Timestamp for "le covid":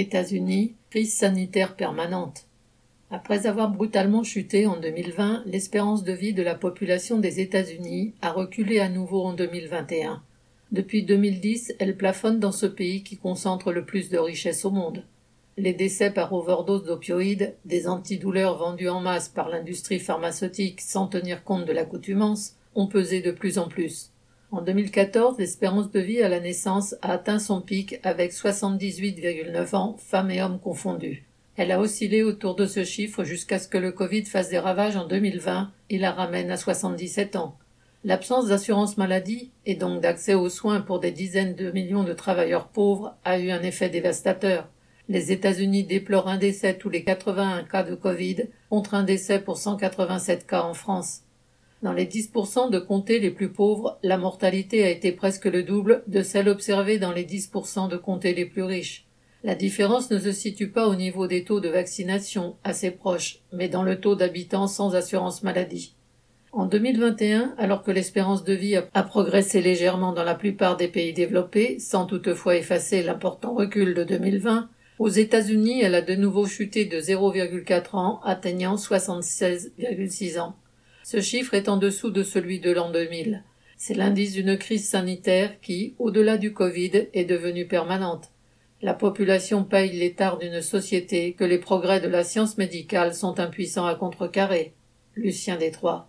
33.78-34.24